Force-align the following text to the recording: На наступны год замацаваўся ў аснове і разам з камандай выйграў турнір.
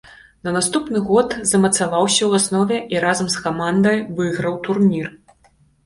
На 0.47 0.53
наступны 0.55 0.97
год 1.09 1.35
замацаваўся 1.51 2.17
ў 2.25 2.31
аснове 2.41 2.77
і 2.97 3.07
разам 3.07 3.27
з 3.37 3.45
камандай 3.47 3.97
выйграў 4.21 4.61
турнір. 4.69 5.07